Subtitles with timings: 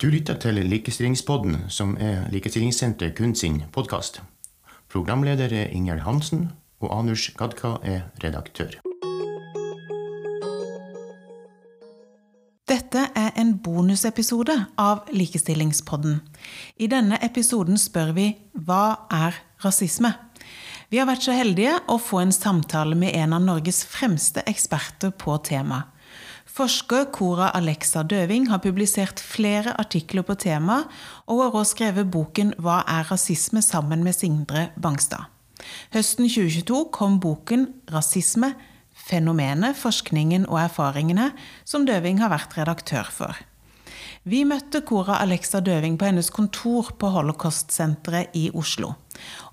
[0.00, 4.22] Du lytter til Likestillingspodden, som er Likestillingssenteret kun sin podkast.
[4.88, 6.46] Programleder er Ingjerd Hansen,
[6.80, 8.78] og Anush Gadka er redaktør.
[12.64, 16.22] Dette er en bonusepisode av Likestillingspodden.
[16.80, 19.36] I denne episoden spør vi hva er
[19.66, 20.14] rasisme?
[20.88, 25.12] Vi har vært så heldige å få en samtale med en av Norges fremste eksperter
[25.12, 25.92] på temaet.
[26.50, 30.88] Forsker Cora Alexa Døving har publisert flere artikler på temaet,
[31.30, 35.30] og har også skrevet boken 'Hva er rasisme?' sammen med Sindre Bangstad.
[35.92, 38.54] Høsten 2022 kom boken 'Rasisme
[38.94, 41.32] fenomenet, forskningen og erfaringene',
[41.64, 43.36] som Døving har vært redaktør for.
[44.28, 48.90] Vi møtte Cora Alexa Døving på hennes kontor på Holocaust-senteret i Oslo.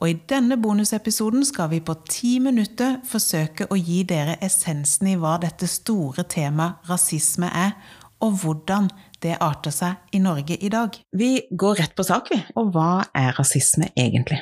[0.00, 5.18] Og i denne bonusepisoden skal vi på ti minutter forsøke å gi dere essensen i
[5.20, 7.76] hva dette store temaet rasisme er,
[8.24, 8.88] og hvordan
[9.20, 10.96] det arter seg i Norge i dag.
[11.12, 12.40] Vi går rett på sak, vi.
[12.56, 14.40] Og hva er rasisme egentlig?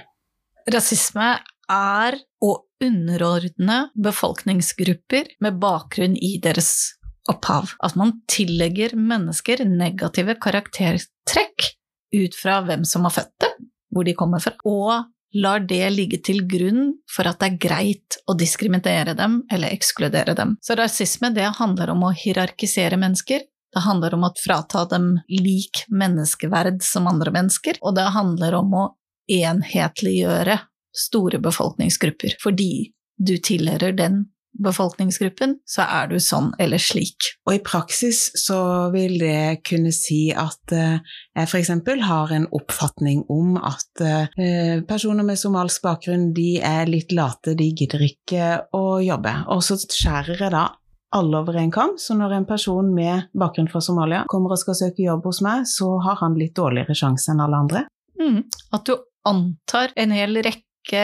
[0.70, 1.34] Rasisme
[1.66, 6.92] er å underordne befolkningsgrupper med bakgrunn i deres
[7.30, 7.74] opphav.
[7.84, 11.68] At man tillegger mennesker negative karaktertrekk
[12.12, 13.52] ut fra hvem som har født det,
[13.92, 18.18] hvor de kommer fra, og lar det ligge til grunn for at det er greit
[18.28, 20.56] å diskriminere dem eller ekskludere dem.
[20.60, 23.46] Så rasisme det handler om å hierarkisere mennesker.
[23.72, 28.76] Det handler om å frata dem lik menneskeverd som andre mennesker, og det handler om
[28.76, 28.84] å
[29.32, 30.58] enhetliggjøre
[30.92, 34.24] store befolkningsgrupper fordi du tilhører den
[34.60, 37.30] befolkningsgruppen, så er du sånn eller slik.
[37.46, 41.00] Og i praksis så vil det kunne si at eh,
[41.38, 41.72] jeg f.eks.
[42.04, 47.72] har en oppfatning om at eh, personer med somalsk bakgrunn de er litt late, de
[47.72, 49.34] gidder ikke å jobbe.
[49.54, 50.68] Og så skjærer jeg da
[51.12, 54.78] alle over en kam, så når en person med bakgrunn fra Somalia kommer og skal
[54.78, 57.84] søke jobb hos meg, så har han litt dårligere sjanse enn alle andre.
[58.20, 58.40] Mm.
[58.72, 58.96] At du
[59.28, 61.02] antar en hel rekke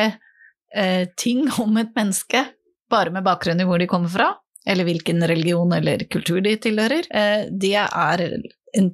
[0.75, 2.47] eh, ting om et menneske
[2.91, 4.29] bare med bakgrunn i hvor de kommer fra,
[4.69, 8.25] eller hvilken religion eller kultur de tilhører, eh, det er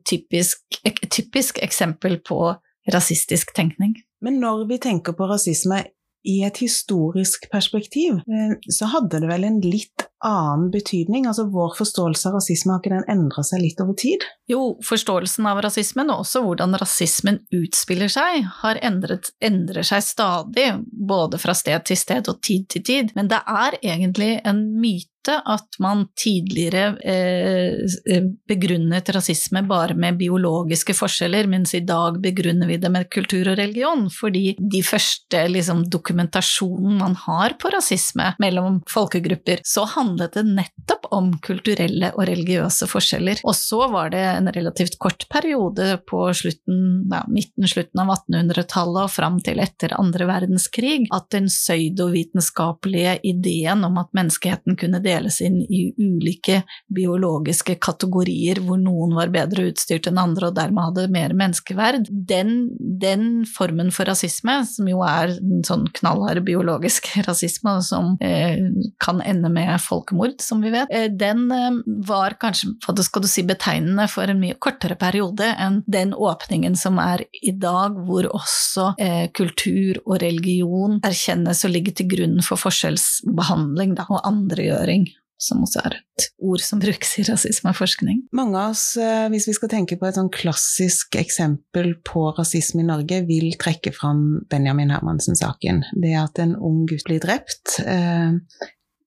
[0.07, 2.55] typisk, et typisk eksempel på
[2.93, 3.95] rasistisk tenkning.
[4.25, 5.83] Men når vi tenker på rasisme
[6.25, 11.27] i et historisk perspektiv, eh, så hadde det vel en litt annen betydning?
[11.29, 14.25] Altså Vår forståelse av rasisme, har ikke den endra seg litt over tid?
[14.51, 20.71] Jo, forståelsen av rasismen, og også hvordan rasismen utspiller seg, har endret, endrer seg stadig,
[20.89, 23.13] både fra sted til sted og tid til tid.
[23.19, 30.95] Men det er egentlig en myte at man tidligere eh, begrunnet rasisme bare med biologiske
[30.97, 35.85] forskjeller, mens i dag begrunner vi det med kultur og religion, fordi de første liksom,
[35.91, 42.89] dokumentasjonen man har på rasisme mellom folkegrupper, så handlet det nettopp om kulturelle og religiøse
[42.91, 43.43] forskjeller.
[43.45, 46.81] Og så var det en relativt kort periode på slutten,
[47.13, 53.99] ja, midten-slutten av 1800-tallet og fram til etter andre verdenskrig at den pseudovitenskapelige ideen om
[54.01, 56.63] at menneskeheten kunne deles inn i ulike
[56.95, 62.55] biologiske kategorier hvor noen var bedre utstyrt enn andre og dermed hadde mer menneskeverd, den,
[62.79, 68.61] den formen for rasisme, som jo er en sånn knallhard biologisk rasisme som eh,
[69.03, 73.31] kan ende med folkemord, som vi vet, eh, den eh, var kanskje hva skal du
[73.31, 78.29] si, betegnende for en mye kortere periode enn den åpningen som er i dag, hvor
[78.31, 85.04] også eh, kultur og religion erkjennes og ligger til grunn for forskjellsbehandling da, og andregjøring
[85.41, 88.23] som også er et ord som brukes i rasismeforskning.
[88.37, 92.85] Mange av oss, eh, hvis vi skal tenke på et sånn klassisk eksempel på rasisme
[92.85, 95.83] i Norge, vil trekke fram Benjamin Hermansen-saken.
[96.01, 97.81] Det at en ung gutt blir drept.
[97.85, 98.39] Eh,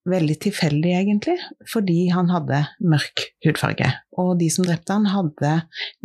[0.08, 1.36] veldig tilfeldig, egentlig,
[1.68, 3.90] fordi han hadde mørk hudfarge.
[4.20, 5.54] Og de som drepte han, hadde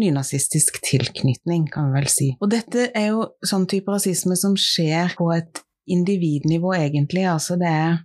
[0.01, 2.29] nynazistisk tilknytning, kan vi vel si.
[2.41, 7.25] Og dette er jo sånn type rasisme som skjer på et individnivå, egentlig.
[7.29, 8.01] Altså det er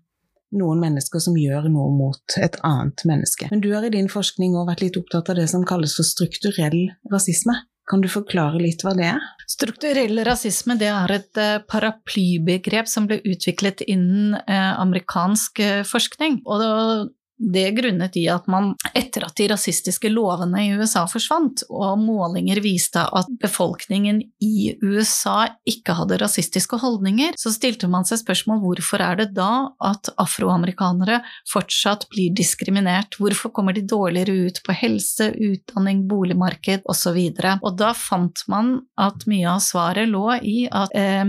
[0.56, 3.48] noen mennesker som gjør noe mot et annet menneske.
[3.52, 6.08] Men du har i din forskning òg vært litt opptatt av det som kalles for
[6.08, 6.80] strukturell
[7.12, 7.56] rasisme.
[7.88, 9.22] Kan du forklare litt hva det er?
[9.48, 16.42] Strukturell rasisme det er et eh, paraplybegrep som ble utviklet innen eh, amerikansk eh, forskning.
[16.44, 17.08] Og
[17.38, 22.60] det grunnet i at man, etter at de rasistiske lovene i USA forsvant, og målinger
[22.64, 29.04] viste at befolkningen i USA ikke hadde rasistiske holdninger, så stilte man seg spørsmål hvorfor
[29.04, 31.20] er det da at afroamerikanere
[31.50, 33.18] fortsatt blir diskriminert?
[33.20, 37.18] Hvorfor kommer de dårligere ut på helse, utdanning, boligmarked osv.?
[37.18, 41.24] Og, og da fant man at mye av svaret lå i at eh,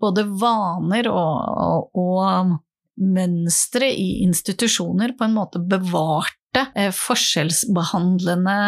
[0.00, 1.34] både vaner og,
[1.64, 2.54] og, og
[3.00, 8.58] mønstre i institusjoner på en måte bevarte eh, forskjellsbehandlende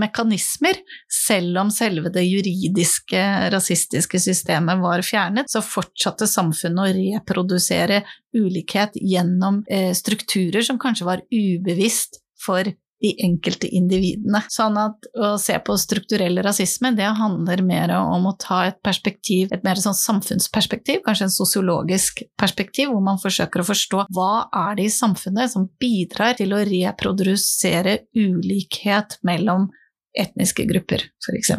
[0.00, 0.78] mekanismer.
[1.12, 3.20] Selv om selve det juridiske,
[3.54, 8.02] rasistiske systemet var fjernet, så fortsatte samfunnet å reprodusere
[8.36, 12.68] ulikhet gjennom eh, strukturer som kanskje var ubevisst for
[13.04, 14.40] de enkelte individene.
[14.52, 19.52] Sånn at å se på strukturell rasisme, det handler mer om å ta et perspektiv,
[19.52, 24.32] et mer sånn samfunnsperspektiv, kanskje en sosiologisk perspektiv, hvor man forsøker å forstå hva
[24.64, 29.68] er det i samfunnet som bidrar til å reprodusere ulikhet mellom
[30.14, 31.50] etniske grupper, f.eks.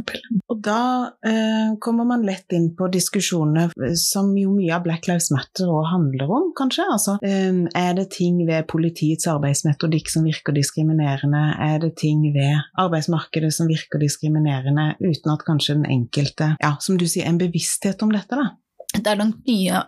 [0.51, 0.79] Og da
[1.27, 5.89] eh, kommer man lett inn på diskusjoner som jo mye av Black Lives Matter òg
[5.91, 6.87] handler om, kanskje.
[6.95, 11.43] Altså, eh, er det ting ved politiets arbeidsmetodikk som virker diskriminerende?
[11.67, 16.99] Er det ting ved arbeidsmarkedet som virker diskriminerende, uten at kanskje den enkelte, ja, som
[16.99, 18.53] du sier, en bevissthet om dette, da?
[18.95, 19.81] det er nok mye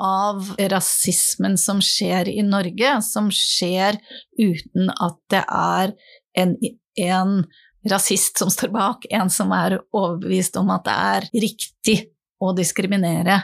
[0.00, 3.98] av rasismen som skjer i Norge, som skjer
[4.38, 5.94] uten at det er
[6.40, 6.56] en,
[7.04, 7.36] en
[7.90, 11.98] rasist som står bak, en som er overbevist om at det er riktig
[12.42, 13.36] å diskriminere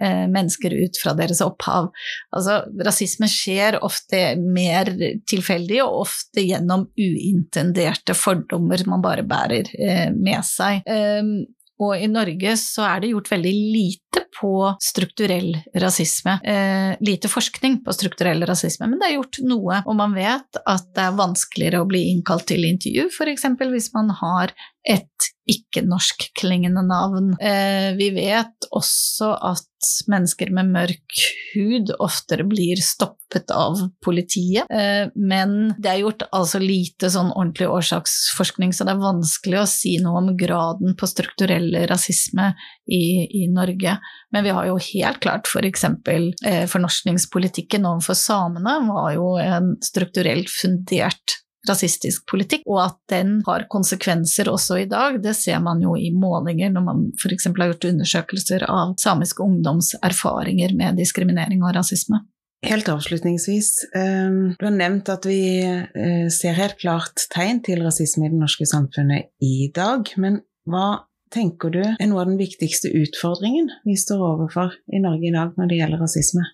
[0.00, 1.88] eh, mennesker ut fra deres opphav.
[2.36, 4.90] Altså, rasisme skjer ofte mer
[5.28, 10.82] tilfeldig, og ofte gjennom uintenderte fordommer man bare bærer eh, med seg.
[10.86, 11.38] Um,
[11.82, 14.52] og i Norge så er det gjort veldig lite på
[14.82, 16.38] strukturell rasisme.
[16.44, 19.80] Eh, lite forskning på strukturell rasisme, men det er gjort noe.
[19.84, 23.48] Og man vet at det er vanskeligere å bli innkalt til intervju, f.eks.
[23.72, 24.52] hvis man har
[24.86, 27.34] et ikke-norskklingende navn.
[27.40, 29.62] Eh, vi vet også at
[30.10, 31.20] mennesker med mørk
[31.52, 34.66] hud oftere blir stoppet av politiet.
[34.70, 39.70] Eh, men det er gjort altså lite sånn ordentlig årsaksforskning, så det er vanskelig å
[39.70, 42.52] si noe om graden på strukturell rasisme
[42.90, 43.98] i, i Norge.
[44.34, 45.86] Men vi har jo helt klart f.eks.
[46.06, 53.40] For eh, fornorskningspolitikken overfor samene var jo en strukturelt fundert rasistisk politikk, og at den
[53.46, 55.20] har konsekvenser også i dag.
[55.22, 57.48] Det ser man jo i målinger når man f.eks.
[57.50, 62.22] har gjort undersøkelser av samiske ungdoms erfaringer med diskriminering og rasisme.
[62.66, 68.26] Helt avslutningsvis, eh, du har nevnt at vi eh, ser helt klart tegn til rasisme
[68.26, 71.04] i det norske samfunnet i dag, men hva
[71.34, 75.54] tenker du er noe av den viktigste utfordringen vi står overfor i Norge i dag
[75.58, 76.46] når det gjelder rasisme?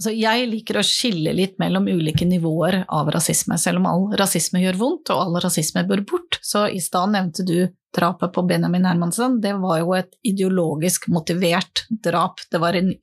[0.00, 3.58] Altså, jeg liker å skille litt mellom ulike nivåer av rasisme.
[3.60, 6.38] Selv om all rasisme gjør vondt, og all rasisme bør bort.
[6.40, 9.42] Så i stad nevnte du drapet på Benjamin Hermansen.
[9.44, 12.40] Det var jo et ideologisk motivert drap.
[12.48, 12.94] Det var en,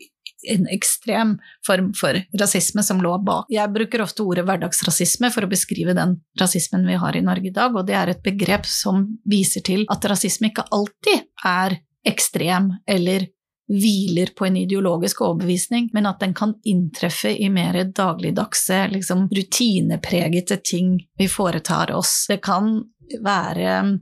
[0.55, 1.35] en ekstrem
[1.69, 3.45] form for rasisme som lå bak.
[3.53, 7.55] Jeg bruker ofte ordet hverdagsrasisme for å beskrive den rasismen vi har i Norge i
[7.61, 11.77] dag, og det er et begrep som viser til at rasisme ikke alltid er
[12.07, 13.29] ekstrem eller
[13.67, 20.57] hviler på en ideologisk overbevisning, men at den kan inntreffe i mer dagligdagse, liksom rutinepregete
[20.63, 22.25] ting vi foretar oss.
[22.29, 22.79] Det kan
[23.23, 23.99] være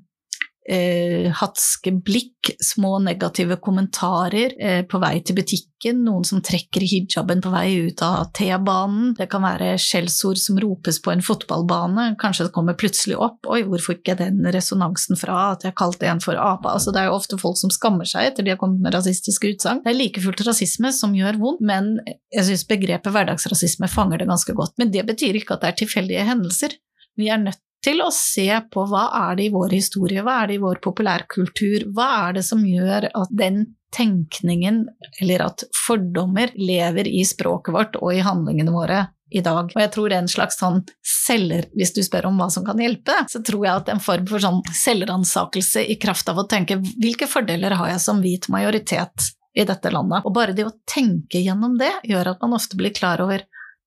[0.70, 7.42] eh, hatske blikk, små negative kommentarer eh, på vei til butikken, noen som trekker hijaben
[7.42, 12.48] på vei ut av T-banen, det kan være skjellsord som ropes på en fotballbane, kanskje
[12.48, 16.24] det kommer plutselig opp 'oi, hvor fikk jeg den resonansen fra at jeg kalte en
[16.24, 16.74] for apa'?
[16.74, 19.54] Altså, det er jo ofte folk som skammer seg etter de har kommet med rasistiske
[19.56, 19.84] utsagn.
[19.86, 21.96] Det er like fullt rasisme som gjør vondt, men
[22.34, 24.76] jeg syns begrepet hverdagsrasisme fanger det ganske godt.
[24.82, 26.76] Men det betyr ikke at det er tilfeldige hendelser.
[27.16, 30.52] Vi er nødt til å se på hva er det i vår historie, hva er
[30.52, 33.66] det i vår populærkultur, hva er det som gjør at den
[33.96, 34.86] tenkningen,
[35.22, 39.72] eller at fordommer, lever i språket vårt og i handlingene våre i dag.
[39.72, 42.66] Og jeg tror det er en slags sånn selger, hvis du spør om hva som
[42.68, 46.48] kan hjelpe, så tror jeg at en form for sånn selvransakelse i kraft av å
[46.50, 50.26] tenke hvilke fordeler har jeg som hvit majoritet i dette landet?
[50.28, 53.46] Og bare det å tenke gjennom det gjør at man ofte blir klar over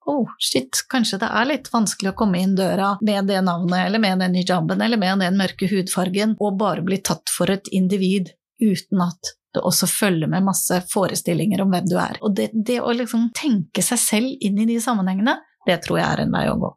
[0.09, 4.03] oh shit, kanskje det er litt vanskelig å komme inn døra med det navnet, eller
[4.03, 8.33] med den hijaben, eller med den mørke hudfargen, og bare bli tatt for et individ
[8.63, 12.19] uten at det også følger med masse forestillinger om hvem du er.
[12.25, 15.39] Og det, det å liksom tenke seg selv inn i de sammenhengene,
[15.69, 16.73] det tror jeg er en vei å gå.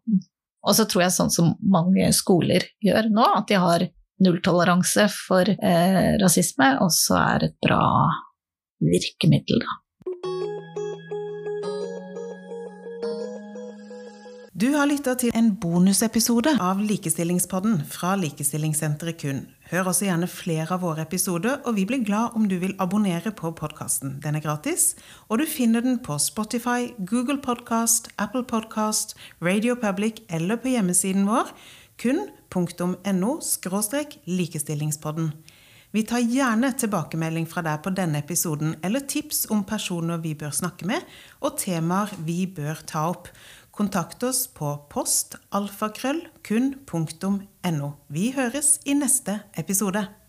[0.61, 3.87] Og så tror jeg sånn som mange skoler gjør nå, at de har
[4.21, 7.81] nulltoleranse for eh, rasisme, også er et bra
[8.81, 9.79] virkemiddel, da.
[14.61, 19.39] Du har lytta til en bonusepisode av Likestillingspodden fra Likestillingssenteret KUN.
[19.71, 23.31] Hør også gjerne flere av våre episoder, og vi blir glad om du vil abonnere
[23.33, 24.19] på podkasten.
[24.21, 24.91] Den er gratis,
[25.33, 31.25] og du finner den på Spotify, Google Podcast, Apple Podcast, Radio Public eller på hjemmesiden
[31.25, 31.49] vår
[31.97, 33.39] kun.no
[34.27, 35.33] likestillingspodden.
[35.91, 40.53] Vi tar gjerne tilbakemelding fra deg på denne episoden, eller tips om personer vi bør
[40.55, 41.03] snakke med,
[41.43, 43.27] og temaer vi bør ta opp.
[43.81, 47.89] Kontakt oss på postalfakrøllkun.no.
[48.13, 50.20] Vi høres i neste episode.